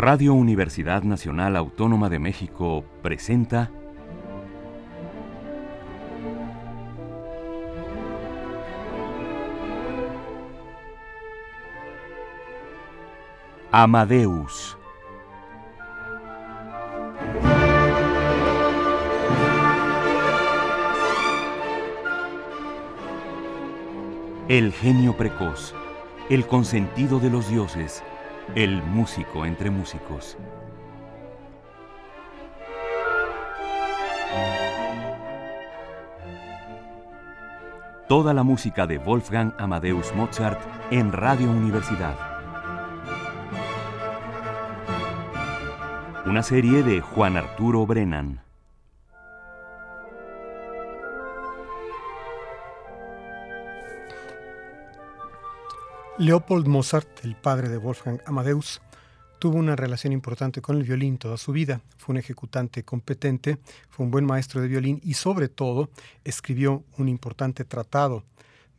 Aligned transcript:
Radio 0.00 0.32
Universidad 0.32 1.02
Nacional 1.02 1.56
Autónoma 1.56 2.08
de 2.08 2.20
México 2.20 2.84
presenta 3.02 3.68
Amadeus. 13.72 14.78
El 24.46 24.72
genio 24.72 25.16
precoz, 25.16 25.74
el 26.30 26.46
consentido 26.46 27.18
de 27.18 27.30
los 27.30 27.50
dioses, 27.50 28.04
el 28.54 28.82
músico 28.82 29.44
entre 29.44 29.70
músicos. 29.70 30.36
Toda 38.08 38.32
la 38.32 38.42
música 38.42 38.86
de 38.86 38.98
Wolfgang 38.98 39.52
Amadeus 39.58 40.14
Mozart 40.14 40.60
en 40.90 41.12
Radio 41.12 41.50
Universidad. 41.50 42.16
Una 46.24 46.42
serie 46.42 46.82
de 46.82 47.00
Juan 47.00 47.36
Arturo 47.36 47.86
Brennan. 47.86 48.47
Leopold 56.18 56.66
Mozart, 56.66 57.24
el 57.24 57.36
padre 57.36 57.68
de 57.68 57.76
Wolfgang 57.76 58.20
Amadeus, 58.26 58.82
tuvo 59.38 59.56
una 59.56 59.76
relación 59.76 60.12
importante 60.12 60.60
con 60.60 60.76
el 60.76 60.82
violín 60.82 61.16
toda 61.16 61.36
su 61.36 61.52
vida. 61.52 61.80
Fue 61.96 62.12
un 62.12 62.16
ejecutante 62.16 62.82
competente, 62.82 63.58
fue 63.88 64.04
un 64.04 64.10
buen 64.10 64.24
maestro 64.26 64.60
de 64.60 64.66
violín 64.66 65.00
y 65.04 65.14
sobre 65.14 65.48
todo 65.48 65.90
escribió 66.24 66.82
un 66.96 67.08
importante 67.08 67.64
tratado 67.64 68.24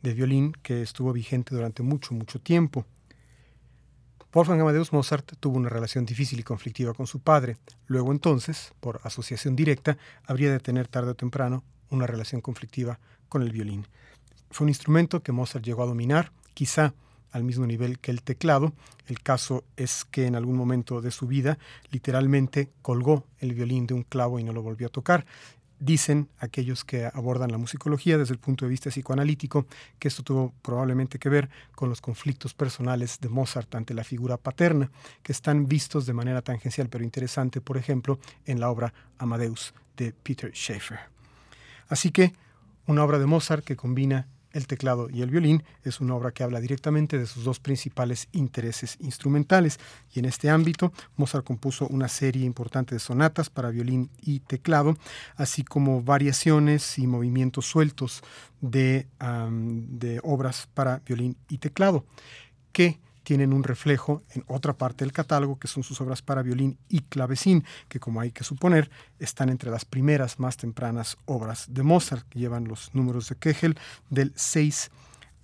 de 0.02 0.12
violín 0.12 0.52
que 0.62 0.82
estuvo 0.82 1.14
vigente 1.14 1.54
durante 1.54 1.82
mucho, 1.82 2.12
mucho 2.12 2.38
tiempo. 2.40 2.84
Wolfgang 4.34 4.60
Amadeus 4.60 4.92
Mozart 4.92 5.32
tuvo 5.40 5.56
una 5.56 5.70
relación 5.70 6.04
difícil 6.04 6.40
y 6.40 6.42
conflictiva 6.42 6.92
con 6.92 7.06
su 7.06 7.20
padre. 7.20 7.56
Luego 7.86 8.12
entonces, 8.12 8.74
por 8.80 9.00
asociación 9.02 9.56
directa, 9.56 9.96
habría 10.26 10.52
de 10.52 10.60
tener 10.60 10.88
tarde 10.88 11.12
o 11.12 11.16
temprano 11.16 11.64
una 11.88 12.06
relación 12.06 12.42
conflictiva 12.42 13.00
con 13.30 13.40
el 13.40 13.50
violín. 13.50 13.86
Fue 14.50 14.66
un 14.66 14.68
instrumento 14.68 15.22
que 15.22 15.32
Mozart 15.32 15.64
llegó 15.64 15.82
a 15.84 15.86
dominar, 15.86 16.32
quizá 16.52 16.92
al 17.32 17.44
mismo 17.44 17.66
nivel 17.66 17.98
que 17.98 18.10
el 18.10 18.22
teclado. 18.22 18.72
El 19.06 19.20
caso 19.20 19.64
es 19.76 20.04
que 20.04 20.26
en 20.26 20.36
algún 20.36 20.56
momento 20.56 21.00
de 21.00 21.10
su 21.10 21.26
vida 21.26 21.58
literalmente 21.90 22.70
colgó 22.82 23.24
el 23.38 23.54
violín 23.54 23.86
de 23.86 23.94
un 23.94 24.02
clavo 24.02 24.38
y 24.38 24.44
no 24.44 24.52
lo 24.52 24.62
volvió 24.62 24.88
a 24.88 24.90
tocar. 24.90 25.26
Dicen 25.78 26.28
aquellos 26.38 26.84
que 26.84 27.06
abordan 27.06 27.50
la 27.50 27.56
musicología 27.56 28.18
desde 28.18 28.34
el 28.34 28.38
punto 28.38 28.66
de 28.66 28.70
vista 28.70 28.90
psicoanalítico 28.90 29.64
que 29.98 30.08
esto 30.08 30.22
tuvo 30.22 30.52
probablemente 30.60 31.18
que 31.18 31.30
ver 31.30 31.48
con 31.74 31.88
los 31.88 32.02
conflictos 32.02 32.52
personales 32.52 33.18
de 33.18 33.30
Mozart 33.30 33.74
ante 33.74 33.94
la 33.94 34.04
figura 34.04 34.36
paterna, 34.36 34.90
que 35.22 35.32
están 35.32 35.66
vistos 35.66 36.04
de 36.04 36.12
manera 36.12 36.42
tangencial 36.42 36.90
pero 36.90 37.02
interesante, 37.02 37.62
por 37.62 37.78
ejemplo, 37.78 38.18
en 38.44 38.60
la 38.60 38.68
obra 38.68 38.92
Amadeus 39.16 39.72
de 39.96 40.12
Peter 40.12 40.52
Schaeffer. 40.52 40.98
Así 41.88 42.10
que 42.10 42.34
una 42.86 43.02
obra 43.02 43.18
de 43.18 43.26
Mozart 43.26 43.64
que 43.64 43.76
combina 43.76 44.26
el 44.52 44.66
teclado 44.66 45.08
y 45.10 45.22
el 45.22 45.30
violín 45.30 45.62
es 45.84 46.00
una 46.00 46.14
obra 46.14 46.32
que 46.32 46.42
habla 46.42 46.60
directamente 46.60 47.18
de 47.18 47.26
sus 47.26 47.44
dos 47.44 47.60
principales 47.60 48.28
intereses 48.32 48.96
instrumentales. 49.00 49.78
Y 50.12 50.18
en 50.18 50.24
este 50.24 50.50
ámbito 50.50 50.92
Mozart 51.16 51.44
compuso 51.44 51.86
una 51.88 52.08
serie 52.08 52.44
importante 52.44 52.94
de 52.94 52.98
sonatas 52.98 53.50
para 53.50 53.70
violín 53.70 54.10
y 54.22 54.40
teclado, 54.40 54.96
así 55.36 55.62
como 55.64 56.02
variaciones 56.02 56.98
y 56.98 57.06
movimientos 57.06 57.66
sueltos 57.66 58.22
de, 58.60 59.06
de 59.88 60.20
obras 60.22 60.68
para 60.74 60.98
violín 61.06 61.36
y 61.48 61.58
teclado, 61.58 62.04
que 62.72 62.98
tienen 63.22 63.52
un 63.52 63.62
reflejo 63.62 64.22
en 64.30 64.44
otra 64.46 64.74
parte 64.74 65.04
del 65.04 65.12
catálogo, 65.12 65.58
que 65.58 65.68
son 65.68 65.82
sus 65.82 66.00
obras 66.00 66.22
para 66.22 66.42
violín 66.42 66.78
y 66.88 67.00
clavecín, 67.00 67.64
que 67.88 68.00
como 68.00 68.20
hay 68.20 68.32
que 68.32 68.44
suponer, 68.44 68.90
están 69.18 69.48
entre 69.48 69.70
las 69.70 69.84
primeras 69.84 70.38
más 70.38 70.56
tempranas 70.56 71.16
obras 71.26 71.66
de 71.68 71.82
Mozart, 71.82 72.28
que 72.28 72.38
llevan 72.38 72.68
los 72.68 72.94
números 72.94 73.28
de 73.28 73.36
Kegel 73.36 73.78
del 74.08 74.32
6 74.34 74.90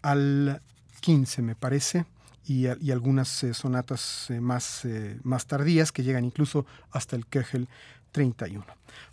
al 0.03 0.63
15, 1.01 1.43
me 1.43 1.55
parece, 1.55 2.07
y, 2.49 2.67
algunas 2.67 3.43
eh, 3.43 3.55
sonatas 3.55 4.31
eh, 4.31 4.41
más, 4.41 4.85
eh, 4.85 5.19
más 5.25 5.47
tardías 5.47 5.91
que 5.91 6.05
llegan 6.05 6.25
incluso 6.25 6.65
hasta 6.93 7.17
el 7.17 7.27
Kegel 7.27 7.69
31. 8.17 8.65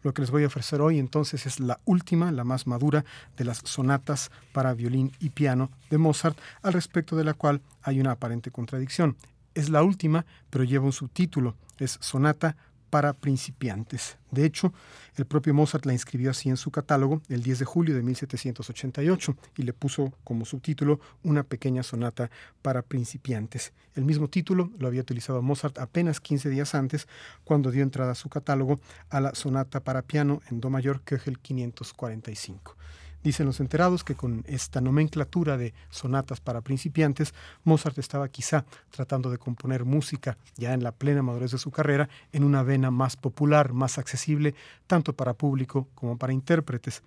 Lo 0.02 0.14
que 0.14 0.22
les 0.22 0.32
voy 0.32 0.46
a 0.46 0.48
ofrecer 0.48 0.80
hoy 0.80 0.98
entonces 0.98 1.46
es 1.46 1.60
la 1.60 1.82
última, 1.84 2.32
la 2.32 2.46
más 2.46 2.68
madura 2.68 3.04
de 3.36 3.44
las 3.44 3.58
sonatas 3.66 4.32
para 4.54 4.74
violín 4.74 5.12
y 5.20 5.32
piano 5.32 5.70
de 5.90 5.98
Mozart, 5.98 6.38
al 6.62 6.72
respecto 6.72 7.18
de 7.18 7.26
la 7.26 7.34
cual 7.34 7.60
hay 7.82 8.00
una 8.00 8.12
aparente 8.12 8.50
contradicción. 8.50 9.18
Es 9.56 9.70
la 9.70 9.84
última, 9.84 10.26
pero 10.50 10.64
lleva 10.64 10.86
un 10.86 10.94
subtítulo, 10.94 11.58
es 11.80 11.98
Sonata 12.00 12.56
para 12.94 13.14
principiantes. 13.14 14.20
De 14.30 14.46
hecho, 14.46 14.72
el 15.16 15.26
propio 15.26 15.56
Mozart 15.56 15.84
la 15.88 15.94
inscribió 15.94 16.30
así 16.30 16.50
en 16.50 16.58
su 16.58 16.70
catálogo 16.70 17.24
el 17.28 17.42
10 17.42 17.58
de 17.58 17.66
julio 17.66 17.96
de 17.96 18.04
1788 18.04 19.36
y 19.58 19.64
le 19.64 19.74
puso 19.74 20.14
como 20.24 20.46
subtítulo 20.46 21.00
Una 21.24 21.42
pequeña 21.42 21.82
sonata 21.82 22.30
para 22.62 22.84
principiantes. 22.84 23.74
El 23.96 24.06
mismo 24.06 24.28
título 24.28 24.70
lo 24.78 24.86
había 24.86 25.02
utilizado 25.02 25.42
Mozart 25.42 25.80
apenas 25.80 26.20
15 26.20 26.52
días 26.52 26.76
antes 26.76 27.08
cuando 27.44 27.72
dio 27.72 27.82
entrada 27.82 28.12
a 28.12 28.16
su 28.16 28.30
catálogo 28.30 28.80
a 29.10 29.20
la 29.20 29.34
sonata 29.34 29.80
para 29.80 30.04
piano 30.04 30.44
en 30.52 30.62
Do 30.62 30.70
mayor 30.70 31.02
Köchel 31.02 31.40
545. 31.40 32.78
Dicen 33.24 33.46
los 33.46 33.62
enterados 33.62 34.04
que 34.04 34.16
con 34.16 34.44
esta 34.48 34.82
nomenclatura 34.82 35.56
de 35.56 35.74
sonatas 35.90 36.42
para 36.42 36.60
principiantes, 36.60 37.34
Mozart 37.64 37.98
estaba 37.98 38.28
quizá 38.28 38.66
tratando 38.92 39.32
de 39.32 39.38
componer 39.38 39.86
música 39.86 40.38
ya 40.58 40.74
en 40.74 40.84
la 40.84 40.92
plena 40.92 41.24
madurez 41.24 41.52
de 41.52 41.58
su 41.58 41.72
carrera 41.72 42.10
en 42.34 42.44
una 42.44 42.64
vena 42.64 42.92
más 42.92 43.16
popular, 43.16 43.72
más 43.72 43.98
accesible, 43.98 44.56
tanto 44.88 45.14
para 45.14 45.36
público 45.36 45.88
como 45.96 46.18
para 46.18 46.34
intérpretes. 46.34 47.02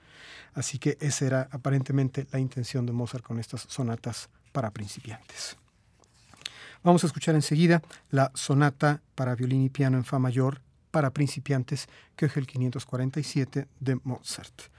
Así 0.55 0.79
que 0.79 0.97
esa 1.01 1.27
era 1.27 1.49
aparentemente 1.51 2.27
la 2.33 2.39
intención 2.39 2.87
de 2.87 2.93
Mozart 2.93 3.23
con 3.23 3.39
estas 3.39 3.67
sonatas 3.69 4.31
para 4.53 4.71
principiantes. 4.71 5.59
Vamos 6.83 7.05
a 7.05 7.09
escuchar 7.09 7.35
enseguida 7.35 7.83
la 8.11 8.31
sonata 8.35 9.03
para 9.15 9.35
violín 9.35 9.65
y 9.65 9.69
piano 9.69 9.99
en 9.99 10.05
fa 10.05 10.19
mayor 10.19 10.63
para 10.91 11.11
principiantes, 11.11 11.89
que 12.17 12.25
es 12.25 12.37
el 12.39 12.47
547 12.47 13.69
de 13.81 14.01
Mozart 14.03 14.76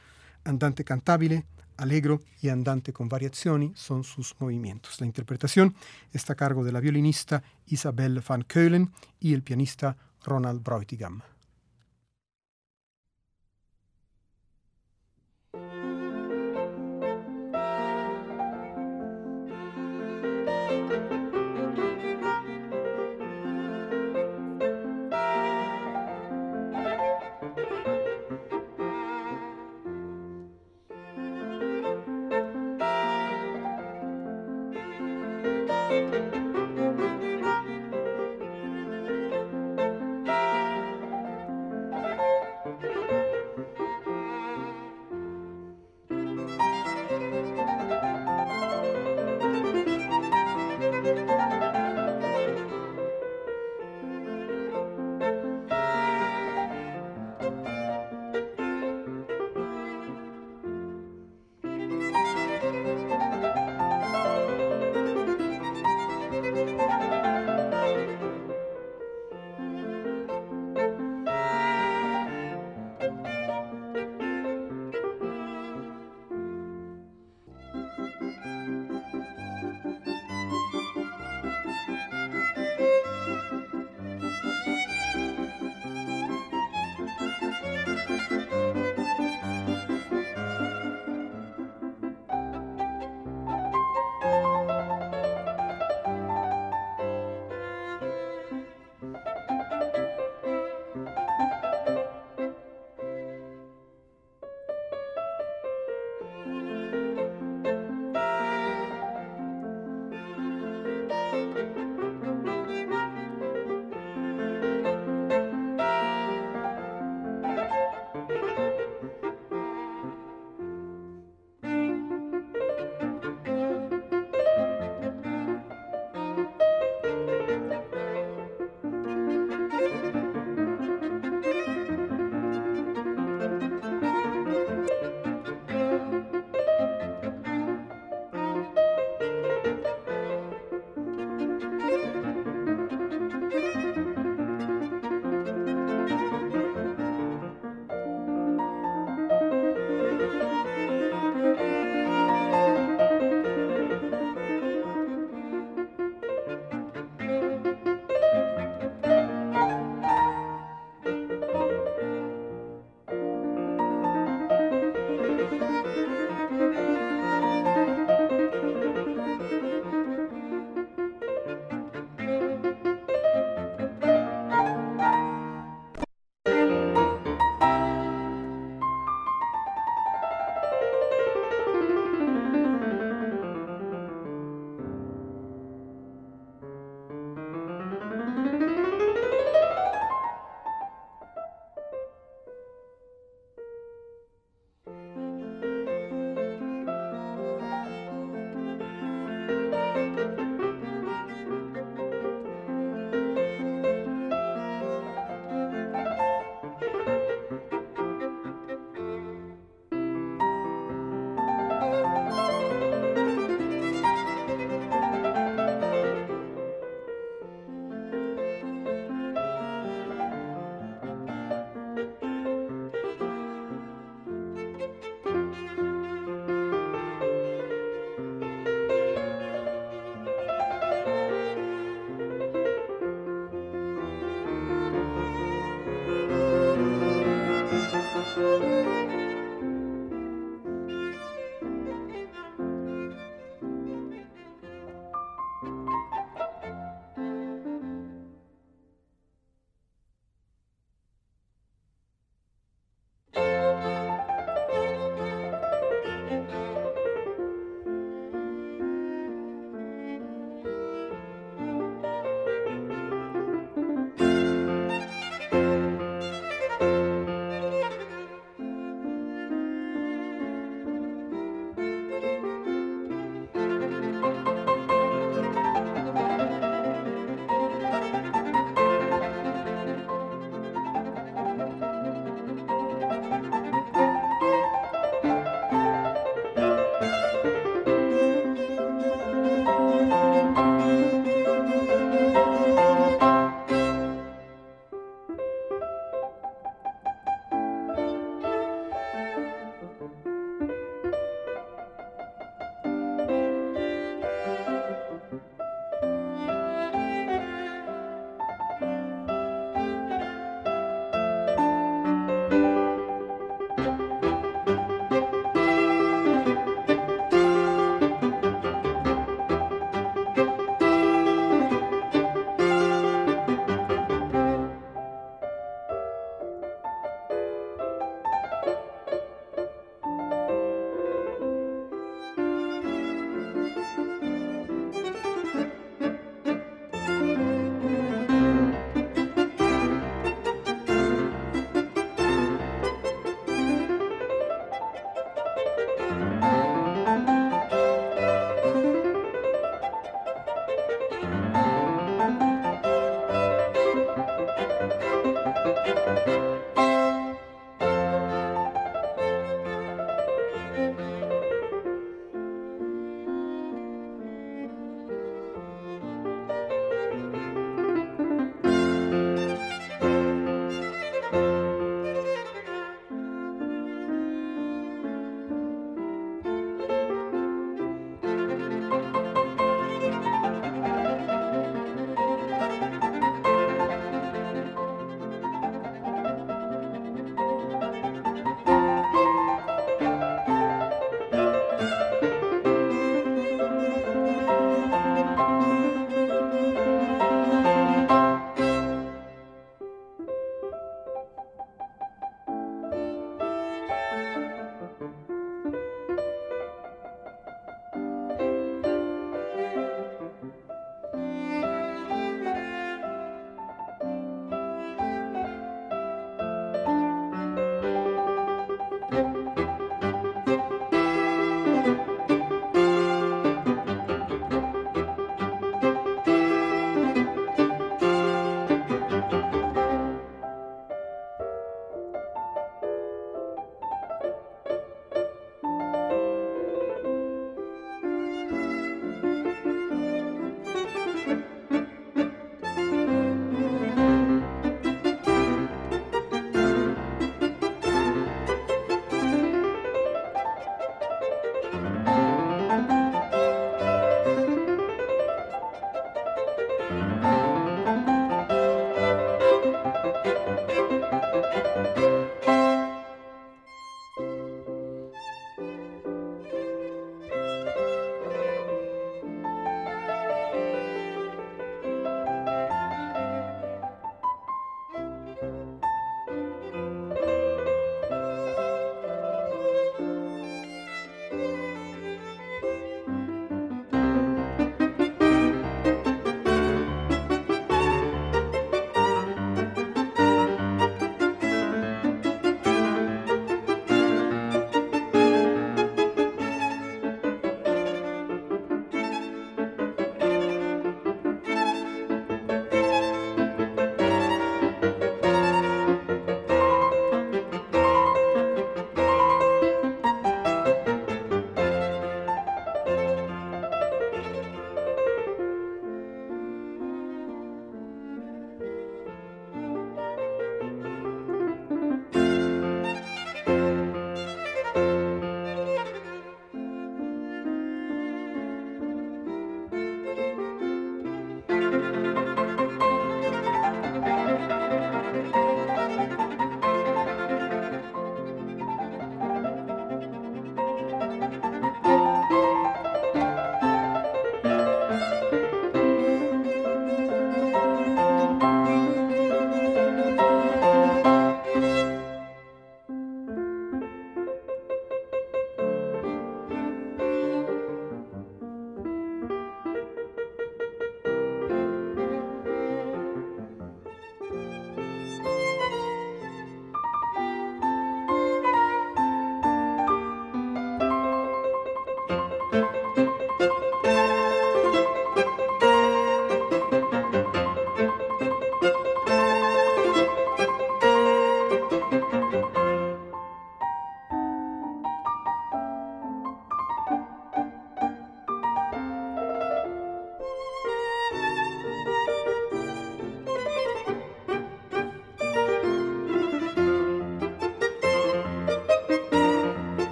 andante 0.48 0.84
cantabile, 0.84 1.46
allegro 1.78 2.22
y 2.42 2.50
andante 2.50 2.94
con 2.94 3.08
variazioni 3.08 3.74
son 3.76 4.04
sus 4.04 4.36
movimientos. 4.40 5.00
La 5.00 5.06
interpretación 5.06 5.76
está 6.12 6.34
a 6.34 6.36
cargo 6.36 6.64
de 6.64 6.72
la 6.72 6.80
violinista 6.80 7.44
Isabel 7.68 8.24
van 8.28 8.44
Keulen 8.44 8.92
y 9.20 9.34
el 9.34 9.44
pianista 9.44 9.98
Ronald 10.24 10.64
Breutigam. 10.64 11.22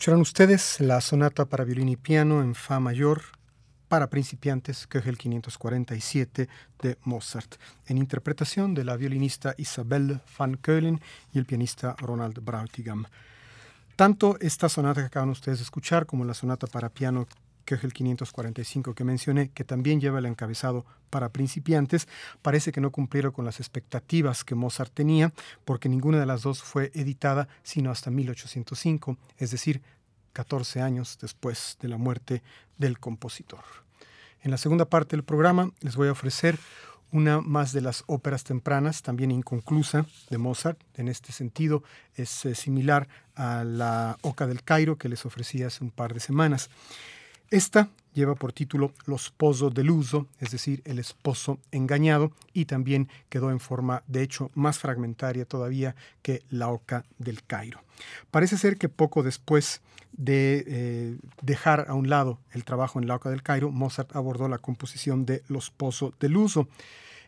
Escucharán 0.00 0.22
ustedes 0.22 0.80
la 0.80 0.98
sonata 1.02 1.44
para 1.44 1.62
violín 1.62 1.90
y 1.90 1.96
piano 1.98 2.40
en 2.40 2.54
Fa 2.54 2.80
mayor 2.80 3.20
para 3.86 4.08
principiantes, 4.08 4.86
Köchel 4.86 5.18
547 5.18 6.48
de 6.80 6.96
Mozart, 7.04 7.56
en 7.86 7.98
interpretación 7.98 8.72
de 8.72 8.84
la 8.84 8.96
violinista 8.96 9.54
Isabelle 9.58 10.20
van 10.38 10.54
Keulen 10.54 11.02
y 11.34 11.38
el 11.38 11.44
pianista 11.44 11.96
Ronald 11.98 12.42
Brautigam. 12.42 13.04
Tanto 13.94 14.38
esta 14.40 14.70
sonata 14.70 15.02
que 15.02 15.08
acaban 15.08 15.28
ustedes 15.28 15.58
de 15.58 15.64
escuchar 15.64 16.06
como 16.06 16.24
la 16.24 16.32
sonata 16.32 16.66
para 16.66 16.88
piano 16.88 17.28
Köchel 17.70 17.92
545 17.92 18.94
que 18.96 19.04
mencioné, 19.04 19.50
que 19.50 19.62
también 19.62 20.00
lleva 20.00 20.18
el 20.18 20.26
encabezado 20.26 20.84
para 21.08 21.28
principiantes, 21.28 22.08
parece 22.42 22.72
que 22.72 22.80
no 22.80 22.90
cumplieron 22.90 23.30
con 23.30 23.44
las 23.44 23.60
expectativas 23.60 24.42
que 24.42 24.56
Mozart 24.56 24.92
tenía, 24.92 25.32
porque 25.64 25.88
ninguna 25.88 26.18
de 26.18 26.26
las 26.26 26.42
dos 26.42 26.64
fue 26.64 26.90
editada 26.94 27.46
sino 27.62 27.92
hasta 27.92 28.10
1805, 28.10 29.16
es 29.38 29.52
decir, 29.52 29.82
14 30.32 30.80
años 30.80 31.16
después 31.20 31.78
de 31.80 31.88
la 31.88 31.96
muerte 31.96 32.42
del 32.76 32.98
compositor. 32.98 33.62
En 34.42 34.50
la 34.50 34.58
segunda 34.58 34.86
parte 34.86 35.14
del 35.14 35.24
programa 35.24 35.70
les 35.80 35.94
voy 35.94 36.08
a 36.08 36.12
ofrecer 36.12 36.58
una 37.12 37.40
más 37.40 37.72
de 37.72 37.82
las 37.82 38.02
óperas 38.06 38.42
tempranas, 38.42 39.02
también 39.02 39.30
inconclusa, 39.30 40.06
de 40.28 40.38
Mozart. 40.38 40.80
En 40.94 41.08
este 41.08 41.32
sentido, 41.32 41.82
es 42.14 42.44
eh, 42.46 42.54
similar 42.54 43.08
a 43.34 43.64
la 43.64 44.16
Oca 44.22 44.46
del 44.46 44.62
Cairo 44.62 44.96
que 44.96 45.08
les 45.08 45.24
ofrecí 45.24 45.62
hace 45.62 45.84
un 45.84 45.90
par 45.90 46.14
de 46.14 46.20
semanas. 46.20 46.70
Esta 47.50 47.88
lleva 48.14 48.36
por 48.36 48.52
título 48.52 48.92
Los 49.06 49.30
Pozos 49.30 49.74
del 49.74 49.90
Uso, 49.90 50.28
es 50.38 50.52
decir, 50.52 50.82
el 50.84 51.00
esposo 51.00 51.58
engañado, 51.72 52.30
y 52.52 52.66
también 52.66 53.08
quedó 53.28 53.50
en 53.50 53.58
forma, 53.58 54.04
de 54.06 54.22
hecho, 54.22 54.52
más 54.54 54.78
fragmentaria 54.78 55.44
todavía 55.44 55.96
que 56.22 56.44
la 56.48 56.68
Oca 56.68 57.04
del 57.18 57.42
Cairo. 57.42 57.82
Parece 58.30 58.56
ser 58.56 58.76
que 58.76 58.88
poco 58.88 59.24
después 59.24 59.80
de 60.12 60.64
eh, 60.66 61.16
dejar 61.42 61.86
a 61.88 61.94
un 61.94 62.08
lado 62.08 62.38
el 62.52 62.64
trabajo 62.64 63.00
en 63.00 63.08
la 63.08 63.16
Oca 63.16 63.30
del 63.30 63.42
Cairo, 63.42 63.72
Mozart 63.72 64.14
abordó 64.14 64.48
la 64.48 64.58
composición 64.58 65.26
de 65.26 65.42
Los 65.48 65.70
Pozos 65.70 66.14
del 66.20 66.36
Uso. 66.36 66.68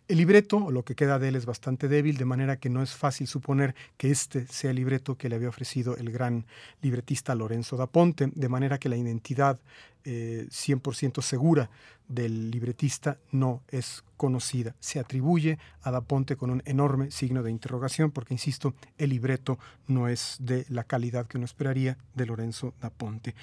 El 0.08 0.18
libreto, 0.18 0.56
o 0.56 0.70
lo 0.72 0.84
que 0.84 0.96
queda 0.96 1.18
de 1.18 1.28
él, 1.28 1.36
es 1.36 1.46
bastante 1.46 1.88
débil, 1.88 2.16
de 2.16 2.24
manera 2.24 2.56
que 2.56 2.68
no 2.68 2.82
es 2.82 2.92
fácil 2.92 3.26
suponer 3.28 3.74
que 3.96 4.10
este 4.10 4.46
sea 4.46 4.70
el 4.70 4.76
libreto 4.76 5.16
que 5.16 5.28
le 5.28 5.36
había 5.36 5.48
ofrecido 5.48 5.96
el 5.96 6.10
gran 6.10 6.44
libretista 6.82 7.34
Lorenzo 7.34 7.76
da 7.76 7.86
Ponte, 7.86 8.30
de 8.34 8.48
manera 8.48 8.78
que 8.78 8.88
la 8.88 8.96
identidad 8.96 9.60
100% 10.04 11.18
eh, 11.18 11.22
segura 11.22 11.70
del 12.08 12.50
libretista 12.50 13.18
no 13.30 13.62
es 13.68 14.04
conocida. 14.16 14.74
Se 14.80 14.98
atribuye 14.98 15.58
a 15.82 15.92
da 15.92 16.00
Ponte 16.00 16.36
con 16.36 16.50
un 16.50 16.62
enorme 16.66 17.12
signo 17.12 17.44
de 17.44 17.52
interrogación, 17.52 18.10
porque, 18.10 18.34
insisto, 18.34 18.74
el 18.98 19.10
libreto 19.10 19.58
no 19.86 20.08
es 20.08 20.36
de 20.40 20.66
la 20.68 20.82
calidad 20.82 21.26
que 21.26 21.38
uno 21.38 21.46
esperaría 21.46 21.96
de 22.14 22.26
Lorenzo 22.26 22.74
da 22.80 22.90
Ponte. 22.90 23.36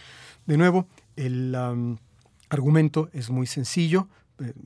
De 0.46 0.58
nuevo, 0.58 0.88
el 1.16 1.56
argumento 2.50 3.10
es 3.14 3.30
muy 3.30 3.48
sencillo 3.48 4.10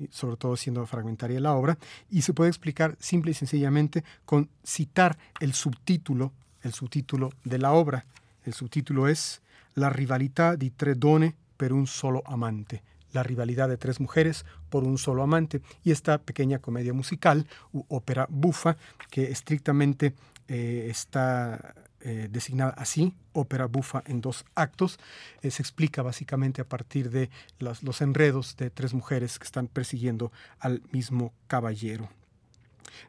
sobre 0.10 0.38
todo 0.38 0.56
siendo 0.56 0.86
fragmentaria 0.86 1.40
la 1.40 1.54
obra, 1.54 1.78
y 2.10 2.22
se 2.22 2.34
puede 2.34 2.50
explicar 2.50 2.96
simple 3.00 3.32
y 3.32 3.34
sencillamente 3.34 4.04
con 4.26 4.50
citar 4.64 5.18
el 5.40 5.54
subtítulo, 5.54 6.32
el 6.62 6.74
subtítulo 6.74 7.32
de 7.44 7.58
la 7.58 7.72
obra. 7.74 8.06
El 8.44 8.54
subtítulo 8.54 9.08
es 9.08 9.42
La 9.76 9.90
rivalidad 9.90 10.58
di 10.58 10.70
tre 10.70 10.94
donne 10.94 11.36
per 11.58 11.74
un 11.74 11.88
solo 11.88 12.22
amante 12.26 12.84
la 13.14 13.24
rivalidad 13.24 13.70
de 13.70 13.78
tres 13.78 14.00
mujeres 14.00 14.46
por 14.70 14.84
un 14.84 14.98
solo 14.98 15.24
amante, 15.24 15.62
y 15.84 15.92
esta 15.92 16.18
pequeña 16.18 16.60
comedia 16.60 16.94
musical, 16.94 17.48
u 17.72 17.86
ópera 17.88 18.28
bufa, 18.30 18.76
que 19.10 19.32
estrictamente 19.32 20.14
eh, 20.48 20.88
está 20.90 21.76
eh, 22.06 22.28
designada 22.30 22.74
así, 22.78 23.14
ópera 23.32 23.66
bufa 23.66 24.04
en 24.06 24.20
dos 24.20 24.44
actos, 24.56 25.00
eh, 25.42 25.52
se 25.52 25.62
explica 25.62 26.02
básicamente 26.02 26.62
a 26.62 26.68
partir 26.68 27.10
de 27.10 27.30
los 27.60 28.02
enredos 28.02 28.58
de 28.58 28.70
tres 28.70 28.94
mujeres 28.94 29.40
que 29.40 29.46
están 29.46 29.68
persiguiendo 29.68 30.32
al 30.60 30.82
mismo 30.92 31.34
caballero. 31.48 32.10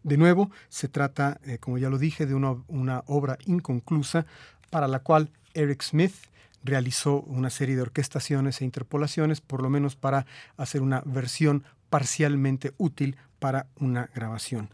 De 0.05 0.17
nuevo, 0.17 0.51
se 0.69 0.87
trata, 0.87 1.41
eh, 1.45 1.59
como 1.59 1.77
ya 1.79 1.91
lo 1.91 1.99
dije, 1.99 2.25
de 2.25 2.35
una, 2.35 2.57
una 2.69 3.03
obra 3.07 3.37
inconclusa 3.47 4.27
para 4.71 4.87
la 4.87 5.01
cual 5.01 5.31
Eric 5.55 5.83
Smith 5.83 6.15
realizó 6.63 7.21
una 7.23 7.51
serie 7.51 7.77
de 7.77 7.83
orquestaciones 7.83 8.61
e 8.61 8.65
interpolaciones, 8.65 9.41
por 9.41 9.61
lo 9.61 9.71
menos 9.71 9.97
para 9.97 10.25
hacer 10.57 10.83
una 10.83 11.03
versión 11.05 11.65
parcialmente 11.91 12.75
útil 12.79 13.17
para 13.39 13.67
una 13.77 14.09
grabación. 14.15 14.71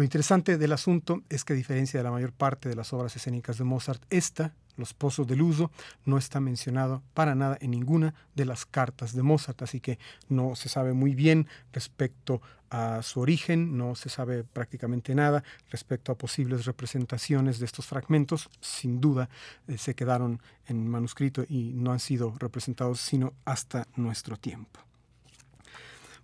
Lo 0.00 0.04
interesante 0.04 0.56
del 0.56 0.72
asunto 0.72 1.24
es 1.28 1.44
que 1.44 1.52
a 1.52 1.56
diferencia 1.56 2.00
de 2.00 2.04
la 2.04 2.10
mayor 2.10 2.32
parte 2.32 2.70
de 2.70 2.74
las 2.74 2.90
obras 2.94 3.14
escénicas 3.16 3.58
de 3.58 3.64
Mozart, 3.64 4.02
esta, 4.08 4.54
Los 4.78 4.94
Pozos 4.94 5.26
del 5.26 5.42
Uso, 5.42 5.70
no 6.06 6.16
está 6.16 6.40
mencionado 6.40 7.02
para 7.12 7.34
nada 7.34 7.58
en 7.60 7.72
ninguna 7.72 8.14
de 8.34 8.46
las 8.46 8.64
cartas 8.64 9.14
de 9.14 9.22
Mozart, 9.22 9.60
así 9.60 9.78
que 9.78 9.98
no 10.30 10.56
se 10.56 10.70
sabe 10.70 10.94
muy 10.94 11.14
bien 11.14 11.48
respecto 11.74 12.40
a 12.70 13.02
su 13.02 13.20
origen, 13.20 13.76
no 13.76 13.94
se 13.94 14.08
sabe 14.08 14.42
prácticamente 14.42 15.14
nada 15.14 15.44
respecto 15.68 16.12
a 16.12 16.16
posibles 16.16 16.64
representaciones 16.64 17.58
de 17.58 17.66
estos 17.66 17.84
fragmentos, 17.84 18.48
sin 18.58 19.02
duda 19.02 19.28
eh, 19.68 19.76
se 19.76 19.94
quedaron 19.94 20.40
en 20.66 20.88
manuscrito 20.88 21.44
y 21.46 21.74
no 21.74 21.92
han 21.92 22.00
sido 22.00 22.34
representados 22.38 23.02
sino 23.02 23.34
hasta 23.44 23.86
nuestro 23.96 24.38
tiempo. 24.38 24.80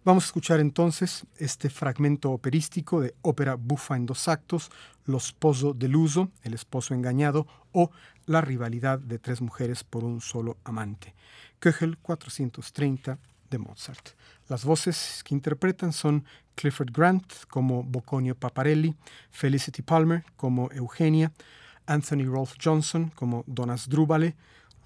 Vamos 0.07 0.23
a 0.23 0.27
escuchar 0.27 0.61
entonces 0.61 1.27
este 1.37 1.69
fragmento 1.69 2.31
operístico 2.31 3.01
de 3.01 3.17
ópera 3.23 3.57
bufa 3.57 3.97
en 3.97 4.07
dos 4.07 4.29
actos, 4.29 4.71
Los 5.05 5.33
Pozo 5.33 5.75
del 5.75 5.97
Uso, 5.97 6.31
El 6.45 6.55
esposo 6.55 6.95
engañado 6.95 7.49
o 7.73 7.91
La 8.25 8.41
rivalidad 8.41 9.01
de 9.01 9.19
tres 9.19 9.41
mujeres 9.41 9.83
por 9.83 10.05
un 10.05 10.21
solo 10.21 10.59
amante. 10.63 11.13
Köchel 11.59 11.99
430 11.99 13.19
de 13.51 13.59
Mozart. 13.59 14.11
Las 14.47 14.65
voces 14.65 15.23
que 15.25 15.35
interpretan 15.35 15.93
son 15.93 16.25
Clifford 16.55 16.93
Grant 16.93 17.33
como 17.51 17.83
Bocconio 17.83 18.37
Paparelli, 18.37 18.95
Felicity 19.33 19.83
Palmer 19.83 20.25
como 20.37 20.71
Eugenia, 20.71 21.33
Anthony 21.85 22.27
Rolfe 22.27 22.55
Johnson 22.63 23.11
como 23.17 23.43
Donas 23.49 23.89
Drubale, 23.89 24.37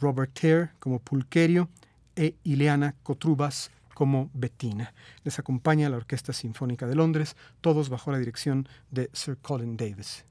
Robert 0.00 0.34
Hare 0.42 0.70
como 0.78 0.98
Pulquerio 0.98 1.68
e 2.16 2.36
Ileana 2.42 2.94
Cotrubas 3.02 3.70
como 4.00 4.30
Bettina. 4.32 4.94
Les 5.24 5.38
acompaña 5.38 5.90
la 5.90 5.98
Orquesta 5.98 6.32
Sinfónica 6.32 6.86
de 6.86 6.94
Londres, 6.94 7.36
todos 7.60 7.90
bajo 7.90 8.10
la 8.10 8.16
dirección 8.16 8.66
de 8.90 9.10
Sir 9.12 9.36
Colin 9.36 9.76
Davis. 9.76 10.24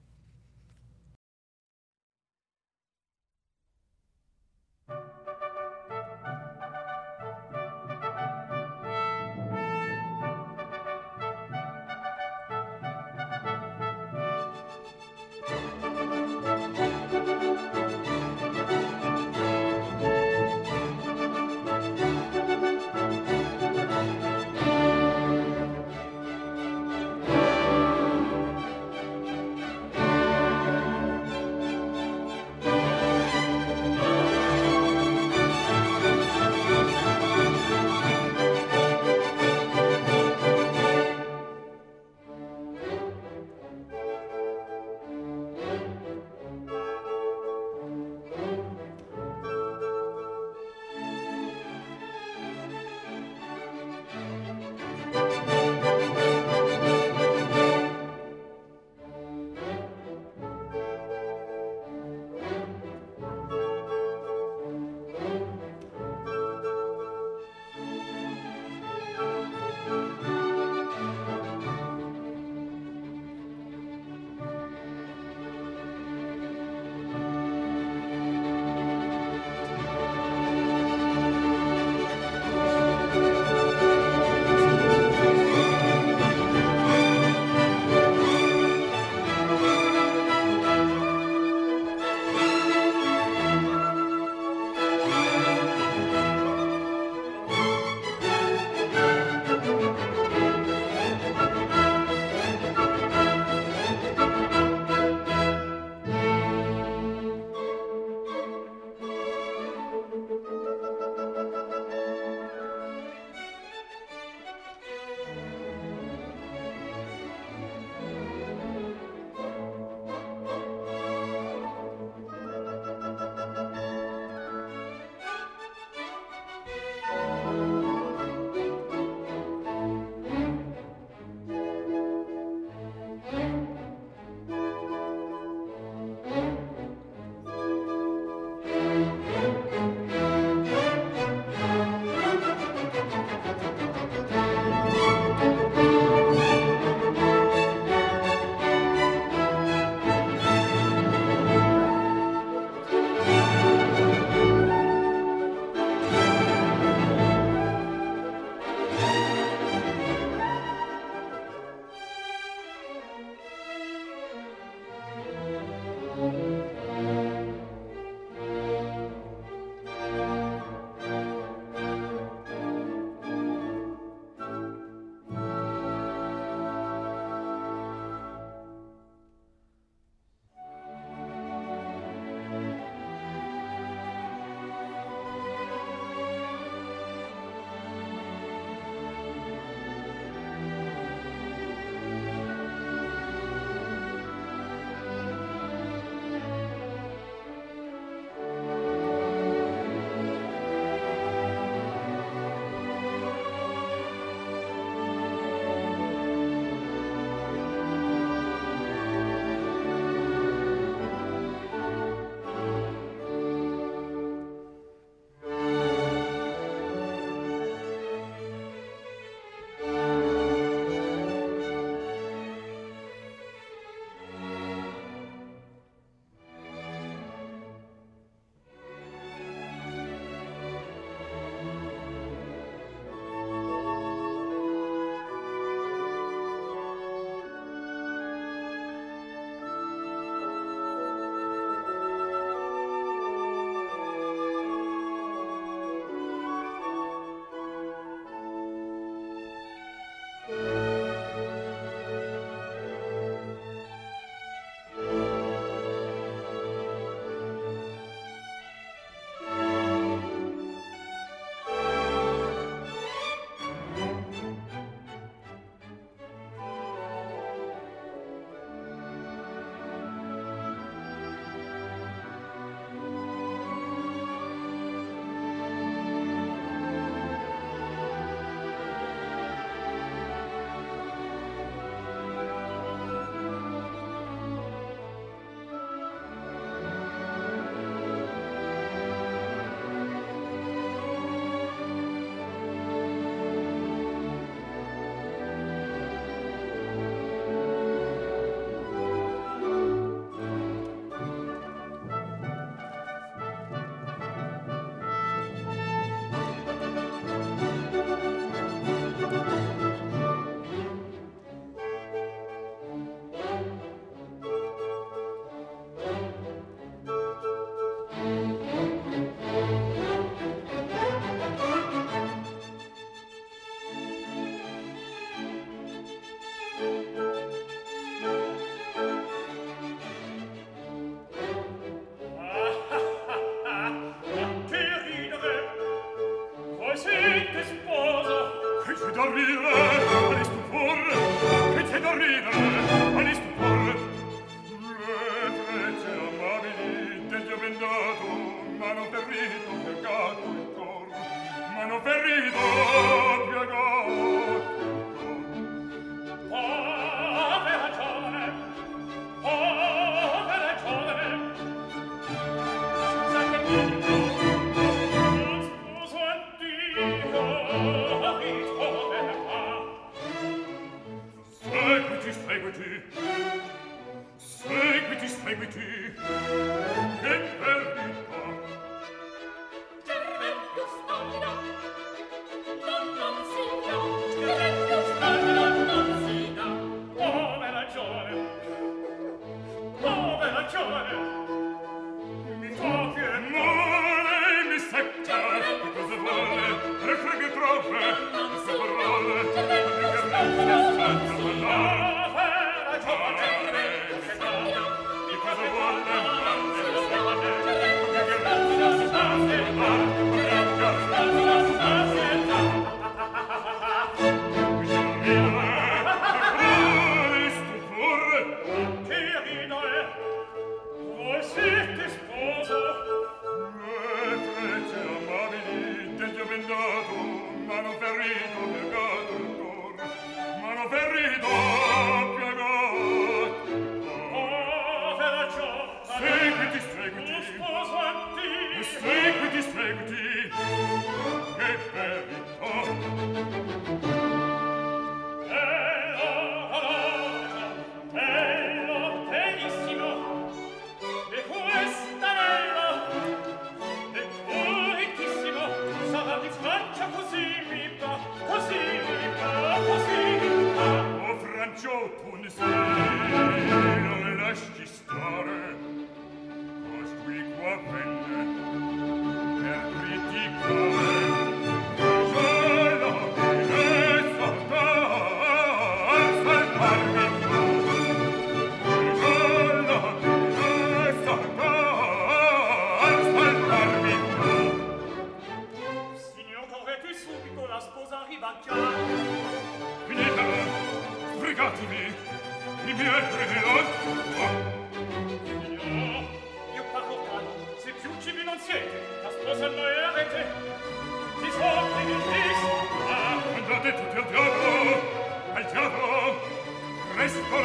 Schafe 397.89 398.58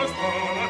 oh 0.06 0.60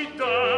città 0.00 0.49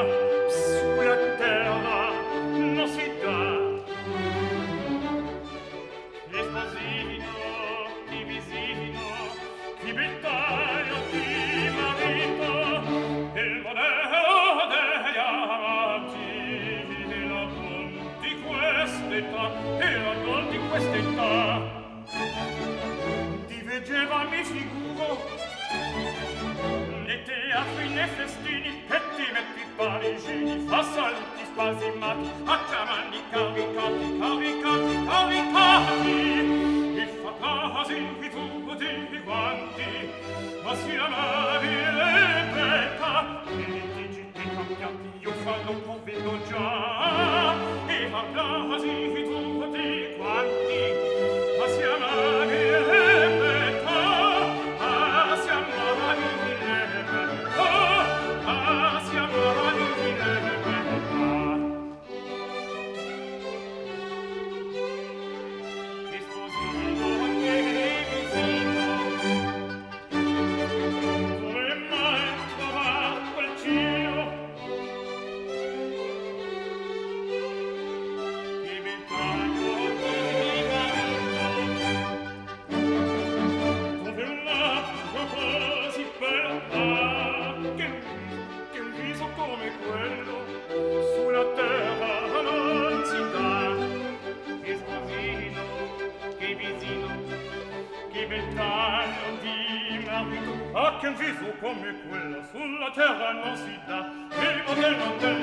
come 101.72 101.94
quella 102.06 102.42
sulla 102.50 102.90
terra 102.90 103.32
non 103.32 103.56
si 103.56 103.78
dà, 103.86 104.10
e 104.30 104.54
il 104.56 104.62
governo 104.64 105.16
della 105.18 105.41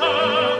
altar 0.00 0.51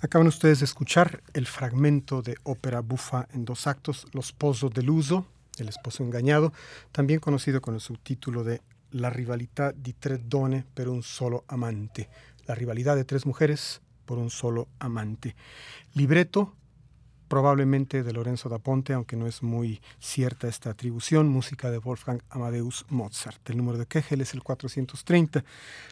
Acaban 0.00 0.28
ustedes 0.28 0.60
de 0.60 0.64
escuchar 0.64 1.24
el 1.34 1.46
fragmento 1.46 2.22
de 2.22 2.36
ópera 2.44 2.80
bufa 2.80 3.26
en 3.32 3.44
dos 3.44 3.66
actos, 3.66 4.06
Los 4.12 4.32
Pozos 4.32 4.72
del 4.72 4.90
Uso, 4.90 5.26
El 5.58 5.68
Esposo 5.68 6.04
Engañado, 6.04 6.52
también 6.92 7.18
conocido 7.18 7.60
con 7.60 7.74
el 7.74 7.80
subtítulo 7.80 8.44
de 8.44 8.62
La 8.92 9.10
rivalidad 9.10 9.74
di 9.74 9.94
tre 9.94 10.18
donne 10.18 10.64
per 10.72 10.88
un 10.88 11.02
solo 11.02 11.44
amante, 11.48 12.08
la 12.46 12.54
rivalidad 12.54 12.94
de 12.94 13.04
tres 13.04 13.26
mujeres 13.26 13.80
por 14.06 14.18
un 14.18 14.30
solo 14.30 14.68
amante. 14.78 15.34
Libreto 15.94 16.54
probablemente 17.28 18.02
de 18.02 18.12
Lorenzo 18.12 18.48
da 18.48 18.58
Ponte, 18.58 18.92
aunque 18.92 19.16
no 19.16 19.26
es 19.26 19.42
muy 19.42 19.80
cierta 20.00 20.48
esta 20.48 20.70
atribución, 20.70 21.28
música 21.28 21.70
de 21.70 21.78
Wolfgang 21.78 22.22
Amadeus 22.30 22.86
Mozart. 22.88 23.48
El 23.50 23.58
número 23.58 23.78
de 23.78 23.86
Kegel 23.86 24.20
es 24.22 24.34
el 24.34 24.42
430. 24.42 25.44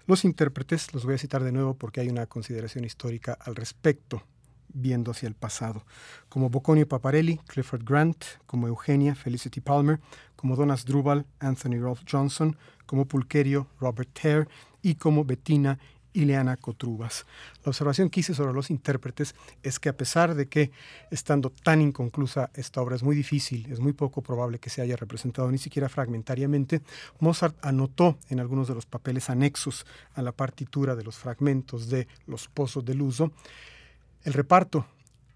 Los 0.07 0.25
intérpretes 0.25 0.93
los 0.95 1.05
voy 1.05 1.15
a 1.15 1.19
citar 1.19 1.45
de 1.45 1.53
nuevo 1.53 1.75
porque 1.75 2.01
hay 2.01 2.09
una 2.09 2.27
consideración 2.27 2.85
histórica 2.85 3.37
al 3.41 3.55
respecto, 3.55 4.23
viendo 4.69 5.11
hacia 5.11 5.29
el 5.29 5.35
pasado. 5.35 5.85
Como 6.29 6.51
Bocconio 6.51 6.89
Paparelli, 6.89 7.39
Clifford 7.47 7.85
Grant, 7.85 8.25
como 8.47 8.67
Eugenia, 8.67 9.15
Felicity 9.15 9.61
Palmer, 9.61 10.01
como 10.35 10.57
Donas 10.57 10.85
Drubal, 10.85 11.27
Anthony 11.39 11.79
Rolf 11.81 12.03
Johnson, 12.11 12.57
como 12.87 13.07
Pulquerio, 13.07 13.69
Robert 13.81 14.19
Hare 14.25 14.49
y 14.83 14.95
como 14.95 15.25
Bettina 15.25 15.79
Ileana 16.17 16.57
Cotrubas. 16.57 17.27
La 17.65 17.71
observación 17.71 18.11
que 18.11 18.21
hice 18.21 18.35
sobre 18.35 18.53
los 18.53 18.71
intérpretes 18.71 19.35
es 19.63 19.79
que 19.79 19.89
a 19.89 19.97
pesar 19.97 20.35
de 20.35 20.49
que, 20.49 20.71
estando 21.11 21.51
tan 21.51 21.81
inconclusa, 21.81 22.51
esta 22.55 22.81
obra 22.81 22.97
es 22.97 23.03
muy 23.03 23.15
difícil, 23.15 23.71
es 23.71 23.81
muy 23.81 23.93
poco 23.93 24.23
probable 24.23 24.59
que 24.59 24.71
se 24.71 24.83
haya 24.83 24.97
representado 24.97 25.51
ni 25.51 25.59
siquiera 25.59 25.89
fragmentariamente, 25.89 26.81
Mozart 27.21 27.57
anotó 27.65 28.19
en 28.31 28.41
algunos 28.41 28.69
de 28.69 28.75
los 28.75 28.87
papeles 28.87 29.31
anexos 29.31 29.87
a 30.15 30.23
la 30.23 30.33
partitura 30.33 30.97
de 30.97 31.05
los 31.05 31.17
fragmentos 31.17 31.89
de 31.89 32.09
Los 32.27 32.49
Pozos 32.49 32.85
del 32.85 33.03
Uso 33.03 33.33
el 34.27 34.33
reparto. 34.33 34.87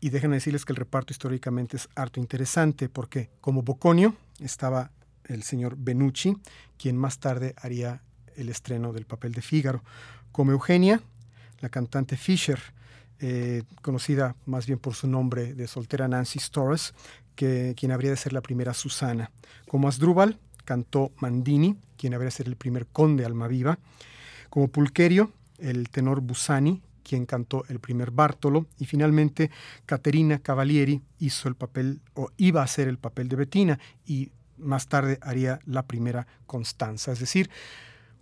Y 0.00 0.10
déjenme 0.10 0.36
decirles 0.36 0.64
que 0.64 0.72
el 0.72 0.76
reparto 0.76 1.12
históricamente 1.12 1.76
es 1.76 1.88
harto 1.94 2.20
interesante 2.20 2.88
porque 2.88 3.30
como 3.40 3.62
Bocconio 3.62 4.16
estaba 4.40 4.90
el 5.24 5.42
señor 5.42 5.76
Benucci, 5.78 6.36
quien 6.76 6.96
más 6.96 7.18
tarde 7.18 7.54
haría 7.56 8.02
el 8.36 8.48
estreno 8.48 8.92
del 8.92 9.06
papel 9.06 9.32
de 9.32 9.42
Fígaro 9.42 9.82
como 10.32 10.52
Eugenia, 10.52 11.00
la 11.60 11.68
cantante 11.68 12.16
Fisher, 12.16 12.60
eh, 13.20 13.64
conocida 13.82 14.34
más 14.46 14.66
bien 14.66 14.78
por 14.78 14.94
su 14.94 15.06
nombre 15.06 15.54
de 15.54 15.66
soltera 15.66 16.08
Nancy 16.08 16.38
Storrs, 16.38 16.94
que, 17.34 17.74
quien 17.76 17.92
habría 17.92 18.10
de 18.10 18.16
ser 18.16 18.32
la 18.32 18.40
primera 18.40 18.72
Susana. 18.74 19.30
Como 19.68 19.88
Asdrúbal, 19.88 20.38
cantó 20.64 21.12
Mandini, 21.18 21.76
quien 21.96 22.14
habría 22.14 22.26
de 22.26 22.32
ser 22.32 22.48
el 22.48 22.56
primer 22.56 22.86
conde 22.86 23.24
Almaviva. 23.24 23.78
Como 24.48 24.68
Pulquerio, 24.68 25.32
el 25.58 25.90
tenor 25.90 26.20
Busani, 26.20 26.80
quien 27.02 27.26
cantó 27.26 27.64
el 27.68 27.80
primer 27.80 28.10
Bartolo. 28.10 28.66
Y 28.78 28.86
finalmente, 28.86 29.50
Caterina 29.84 30.38
Cavalieri 30.38 31.02
hizo 31.18 31.48
el 31.48 31.56
papel, 31.56 32.00
o 32.14 32.30
iba 32.36 32.60
a 32.60 32.64
hacer 32.64 32.88
el 32.88 32.98
papel 32.98 33.28
de 33.28 33.36
Bettina, 33.36 33.78
y 34.06 34.30
más 34.58 34.88
tarde 34.88 35.18
haría 35.22 35.58
la 35.66 35.82
primera 35.82 36.26
Constanza. 36.46 37.12
Es 37.12 37.20
decir, 37.20 37.50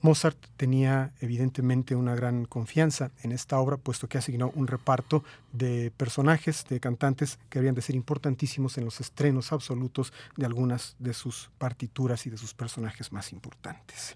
Mozart 0.00 0.38
tenía 0.56 1.12
evidentemente 1.20 1.96
una 1.96 2.14
gran 2.14 2.44
confianza 2.44 3.10
en 3.22 3.32
esta 3.32 3.58
obra, 3.58 3.76
puesto 3.76 4.08
que 4.08 4.18
asignó 4.18 4.52
un 4.54 4.68
reparto 4.68 5.24
de 5.52 5.90
personajes, 5.96 6.64
de 6.68 6.78
cantantes 6.78 7.38
que 7.48 7.58
habían 7.58 7.74
de 7.74 7.82
ser 7.82 7.96
importantísimos 7.96 8.78
en 8.78 8.84
los 8.84 9.00
estrenos 9.00 9.52
absolutos 9.52 10.12
de 10.36 10.46
algunas 10.46 10.94
de 11.00 11.14
sus 11.14 11.50
partituras 11.58 12.26
y 12.26 12.30
de 12.30 12.38
sus 12.38 12.54
personajes 12.54 13.12
más 13.12 13.32
importantes. 13.32 14.14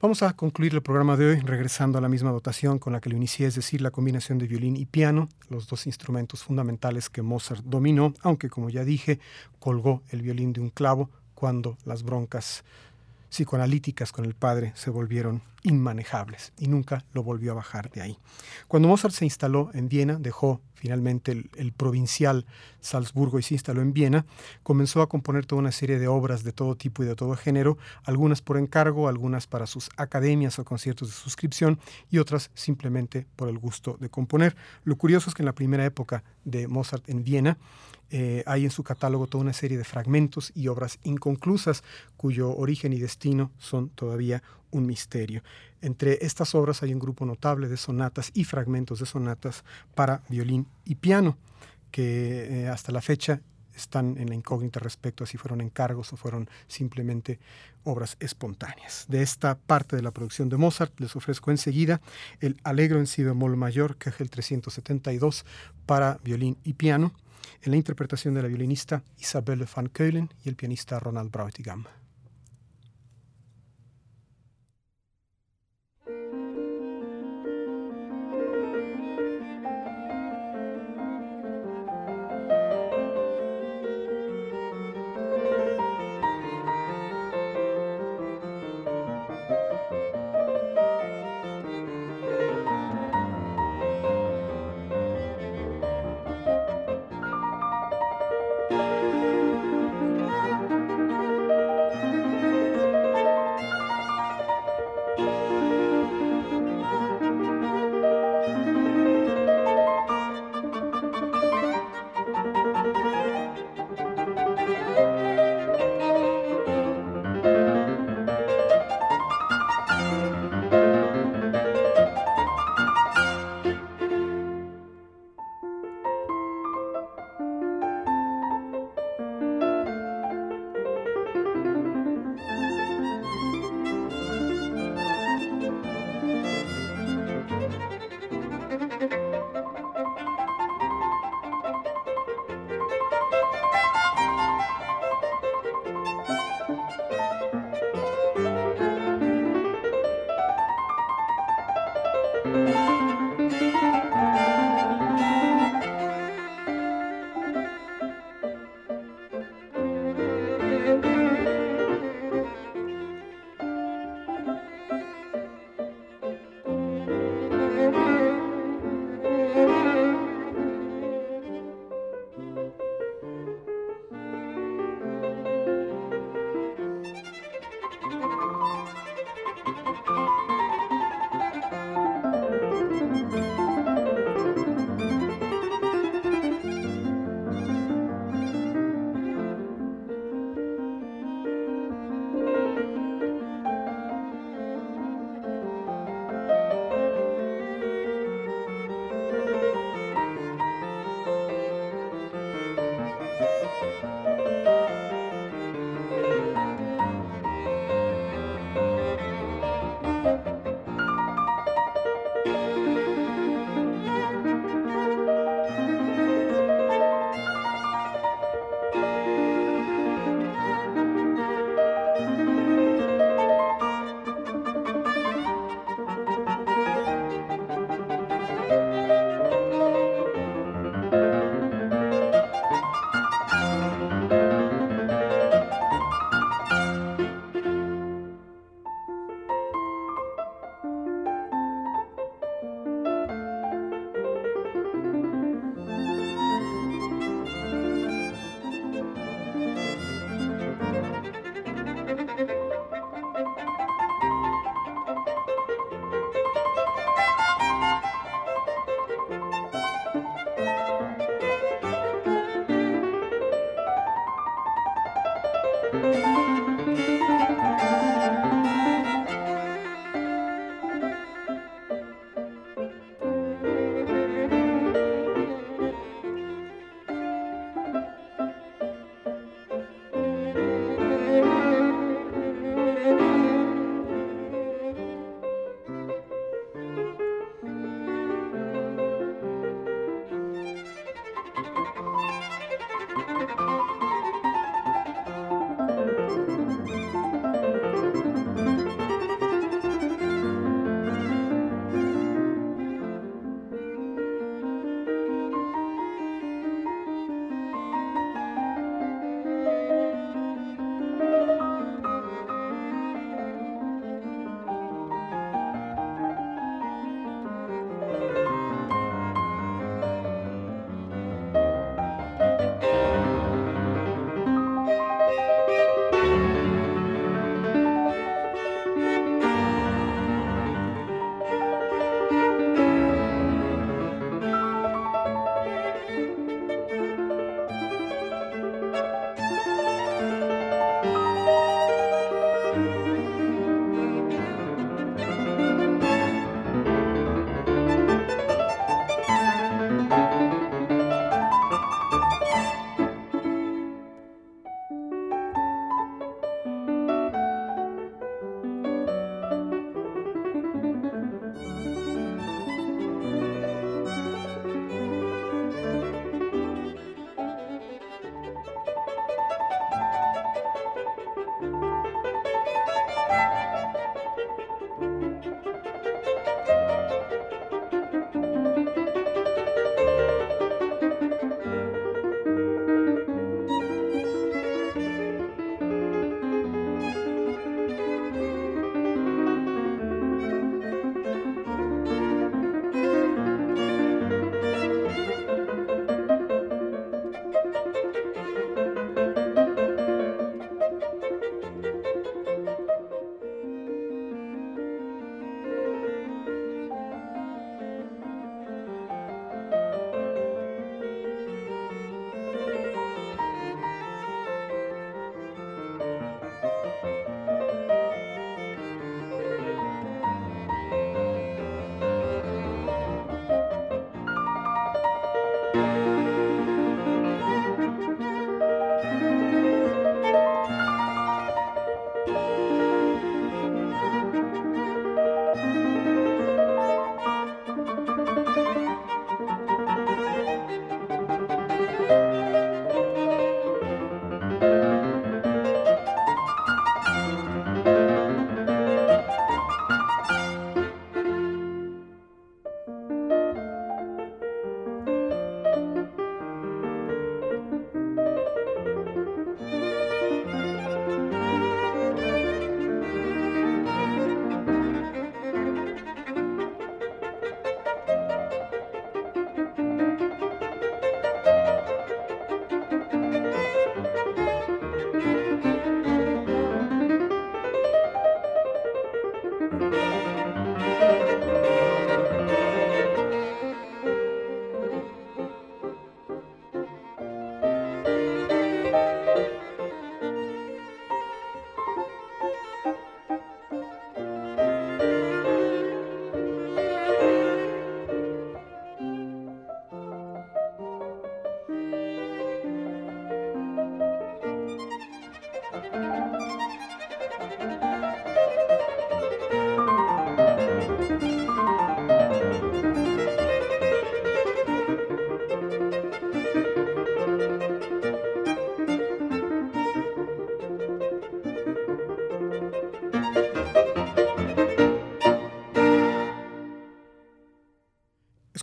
Vamos 0.00 0.22
a 0.24 0.32
concluir 0.32 0.74
el 0.74 0.82
programa 0.82 1.16
de 1.16 1.26
hoy 1.26 1.40
regresando 1.40 1.96
a 1.96 2.00
la 2.00 2.08
misma 2.08 2.32
dotación 2.32 2.80
con 2.80 2.92
la 2.92 3.00
que 3.00 3.08
lo 3.08 3.16
inicié, 3.16 3.46
es 3.46 3.54
decir, 3.54 3.80
la 3.82 3.92
combinación 3.92 4.38
de 4.38 4.48
violín 4.48 4.76
y 4.76 4.84
piano, 4.84 5.28
los 5.48 5.68
dos 5.68 5.86
instrumentos 5.86 6.42
fundamentales 6.42 7.08
que 7.08 7.22
Mozart 7.22 7.62
dominó, 7.64 8.12
aunque 8.22 8.50
como 8.50 8.68
ya 8.68 8.84
dije, 8.84 9.20
colgó 9.60 10.02
el 10.08 10.22
violín 10.22 10.52
de 10.54 10.60
un 10.60 10.70
clavo 10.70 11.08
cuando 11.34 11.76
las 11.84 12.02
broncas 12.02 12.64
psicoanalíticas 13.32 14.12
con 14.12 14.26
el 14.26 14.34
padre 14.34 14.72
se 14.74 14.90
volvieron 14.90 15.42
inmanejables 15.62 16.52
y 16.58 16.68
nunca 16.68 17.04
lo 17.12 17.22
volvió 17.22 17.52
a 17.52 17.54
bajar 17.54 17.90
de 17.90 18.02
ahí. 18.02 18.18
Cuando 18.68 18.88
Mozart 18.88 19.14
se 19.14 19.24
instaló 19.24 19.70
en 19.74 19.88
Viena, 19.88 20.18
dejó 20.18 20.60
finalmente 20.74 21.30
el, 21.56 21.72
provincial 21.72 22.44
Salzburgo 22.80 23.38
y 23.38 23.42
se 23.42 23.54
instaló 23.54 23.82
en 23.82 23.92
Viena, 23.92 24.26
comenzó 24.64 25.00
a 25.00 25.08
componer 25.08 25.46
toda 25.46 25.60
una 25.60 25.70
serie 25.70 26.00
de 26.00 26.08
obras 26.08 26.42
de 26.42 26.52
todo 26.52 26.74
tipo 26.74 27.02
y 27.02 27.06
de 27.06 27.14
todo 27.14 27.36
género, 27.36 27.78
algunas 28.02 28.42
por 28.42 28.56
encargo, 28.56 29.06
algunas 29.06 29.46
para 29.46 29.66
sus 29.66 29.90
academias 29.96 30.58
o 30.58 30.64
conciertos 30.64 31.08
de 31.08 31.14
suscripción 31.14 31.78
y 32.10 32.18
otras 32.18 32.50
simplemente 32.54 33.26
por 33.36 33.48
el 33.48 33.58
gusto 33.58 33.96
de 34.00 34.08
componer. 34.08 34.56
Lo 34.82 34.96
curioso 34.96 35.30
es 35.30 35.34
que 35.34 35.42
en 35.42 35.46
la 35.46 35.54
primera 35.54 35.84
época 35.84 36.24
de 36.44 36.66
Mozart 36.66 37.08
en 37.08 37.22
Viena, 37.22 37.58
eh, 38.14 38.42
hay 38.44 38.64
en 38.64 38.70
su 38.70 38.82
catálogo 38.82 39.26
toda 39.26 39.42
una 39.42 39.54
serie 39.54 39.78
de 39.78 39.84
fragmentos 39.84 40.52
y 40.54 40.68
obras 40.68 40.98
inconclusas 41.02 41.82
cuyo 42.18 42.54
origen 42.54 42.92
y 42.92 42.98
destino 42.98 43.50
son 43.56 43.88
todavía 43.88 44.42
un 44.72 44.86
misterio. 44.86 45.42
Entre 45.80 46.18
estas 46.24 46.54
obras 46.54 46.82
hay 46.82 46.92
un 46.92 46.98
grupo 46.98 47.24
notable 47.24 47.68
de 47.68 47.76
sonatas 47.76 48.30
y 48.34 48.44
fragmentos 48.44 48.98
de 48.98 49.06
sonatas 49.06 49.64
para 49.94 50.22
violín 50.28 50.66
y 50.84 50.96
piano, 50.96 51.38
que 51.90 52.64
eh, 52.64 52.68
hasta 52.68 52.90
la 52.90 53.00
fecha 53.00 53.40
están 53.74 54.18
en 54.18 54.28
la 54.28 54.34
incógnita 54.34 54.80
respecto 54.80 55.24
a 55.24 55.26
si 55.26 55.38
fueron 55.38 55.60
encargos 55.60 56.12
o 56.12 56.16
fueron 56.16 56.48
simplemente 56.66 57.38
obras 57.84 58.16
espontáneas. 58.20 59.06
De 59.08 59.22
esta 59.22 59.56
parte 59.56 59.96
de 59.96 60.02
la 60.02 60.10
producción 60.10 60.48
de 60.48 60.56
Mozart 60.56 60.98
les 61.00 61.16
ofrezco 61.16 61.50
enseguida 61.50 62.00
el 62.40 62.56
Alegro 62.64 62.98
en 62.98 63.06
si 63.06 63.22
bemol 63.22 63.56
mayor, 63.56 63.96
que 63.96 64.10
es 64.10 64.20
el 64.20 64.30
372 64.30 65.44
para 65.86 66.18
violín 66.22 66.58
y 66.64 66.74
piano, 66.74 67.12
en 67.62 67.70
la 67.70 67.76
interpretación 67.76 68.34
de 68.34 68.42
la 68.42 68.48
violinista 68.48 69.02
Isabelle 69.18 69.66
van 69.74 69.88
Keulen 69.88 70.30
y 70.44 70.48
el 70.48 70.56
pianista 70.56 70.98
Ronald 70.98 71.30
Brautigam. 71.30 71.86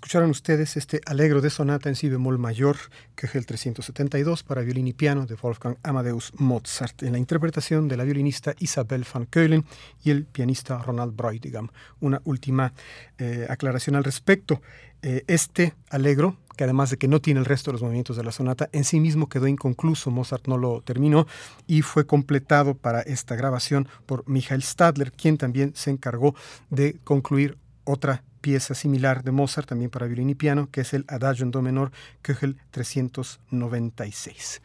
Escucharon 0.09 0.31
ustedes 0.31 0.75
este 0.75 1.01
alegro 1.05 1.39
de 1.39 1.51
sonata 1.51 1.87
en 1.87 1.93
si 1.93 2.09
bemol 2.09 2.39
mayor, 2.39 2.77
que 3.13 3.27
es 3.27 3.35
el 3.35 3.45
372 3.45 4.41
para 4.41 4.63
violín 4.63 4.87
y 4.87 4.93
piano 4.93 5.27
de 5.27 5.35
Wolfgang 5.35 5.77
Amadeus 5.83 6.33
Mozart, 6.35 7.03
en 7.03 7.11
la 7.11 7.19
interpretación 7.19 7.87
de 7.87 7.95
la 7.95 8.05
violinista 8.05 8.55
Isabel 8.57 9.05
van 9.13 9.27
Keulen 9.27 9.65
y 10.03 10.09
el 10.09 10.25
pianista 10.25 10.79
Ronald 10.79 11.15
Breutigam. 11.15 11.69
Una 11.99 12.21
última 12.23 12.73
eh, 13.19 13.45
aclaración 13.51 13.95
al 13.97 14.03
respecto. 14.03 14.63
Eh, 15.03 15.25
este 15.27 15.75
alegro, 15.91 16.37
que 16.57 16.63
además 16.63 16.89
de 16.89 16.97
que 16.97 17.07
no 17.07 17.21
tiene 17.21 17.41
el 17.41 17.45
resto 17.45 17.69
de 17.69 17.73
los 17.73 17.83
movimientos 17.83 18.17
de 18.17 18.23
la 18.23 18.31
sonata, 18.31 18.67
en 18.71 18.85
sí 18.85 18.99
mismo 18.99 19.29
quedó 19.29 19.45
inconcluso, 19.45 20.09
Mozart 20.09 20.47
no 20.47 20.57
lo 20.57 20.81
terminó 20.81 21.27
y 21.67 21.83
fue 21.83 22.07
completado 22.07 22.73
para 22.73 23.01
esta 23.01 23.35
grabación 23.35 23.87
por 24.07 24.27
Michael 24.27 24.63
Stadler, 24.63 25.11
quien 25.11 25.37
también 25.37 25.73
se 25.75 25.91
encargó 25.91 26.33
de 26.71 26.97
concluir 27.03 27.59
otra 27.83 28.23
pieza 28.41 28.73
similar 28.73 29.23
de 29.23 29.31
Mozart, 29.31 29.67
también 29.67 29.89
para 29.89 30.07
violín 30.07 30.29
y 30.29 30.35
piano, 30.35 30.69
que 30.71 30.81
es 30.81 30.93
el 30.93 31.05
Adagio 31.07 31.43
en 31.43 31.51
Do 31.51 31.61
menor, 31.61 31.91
Köchel 32.21 32.57
396. 32.71 34.61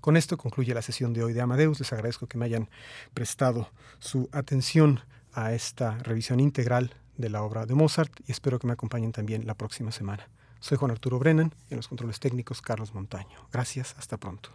Con 0.00 0.16
esto 0.16 0.36
concluye 0.36 0.74
la 0.74 0.82
sesión 0.82 1.12
de 1.12 1.22
hoy 1.22 1.32
de 1.32 1.40
Amadeus. 1.40 1.80
Les 1.80 1.92
agradezco 1.92 2.26
que 2.26 2.38
me 2.38 2.44
hayan 2.44 2.68
prestado 3.14 3.70
su 3.98 4.28
atención 4.32 5.00
a 5.32 5.52
esta 5.52 5.98
revisión 5.98 6.40
integral 6.40 6.94
de 7.16 7.28
la 7.28 7.42
obra 7.42 7.66
de 7.66 7.74
Mozart 7.74 8.12
y 8.26 8.32
espero 8.32 8.58
que 8.58 8.66
me 8.66 8.72
acompañen 8.72 9.12
también 9.12 9.46
la 9.46 9.54
próxima 9.54 9.92
semana. 9.92 10.28
Soy 10.60 10.78
Juan 10.78 10.90
Arturo 10.90 11.18
Brennan 11.18 11.54
en 11.70 11.76
los 11.76 11.88
controles 11.88 12.20
técnicos 12.20 12.62
Carlos 12.62 12.94
Montaño. 12.94 13.48
Gracias, 13.52 13.94
hasta 13.98 14.16
pronto. 14.16 14.50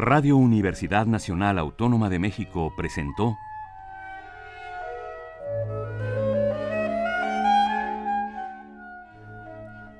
Radio 0.00 0.36
Universidad 0.36 1.06
Nacional 1.06 1.58
Autónoma 1.58 2.08
de 2.08 2.20
México 2.20 2.72
presentó 2.76 3.36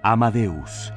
Amadeus. 0.05 0.93